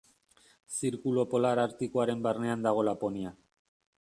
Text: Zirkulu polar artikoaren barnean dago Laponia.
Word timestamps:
Zirkulu 0.77 1.25
polar 1.33 1.61
artikoaren 1.67 2.27
barnean 2.29 2.67
dago 2.71 2.87
Laponia. 2.89 3.37